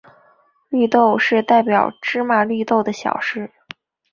[0.69, 3.51] 绿豆是代表芝麻绿豆的小事。